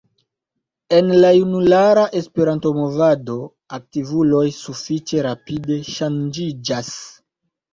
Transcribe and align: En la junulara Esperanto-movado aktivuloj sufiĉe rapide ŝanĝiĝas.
En 0.99 1.11
la 1.17 1.29
junulara 1.33 2.05
Esperanto-movado 2.21 3.35
aktivuloj 3.79 4.43
sufiĉe 4.63 5.23
rapide 5.29 5.79
ŝanĝiĝas. 5.93 6.91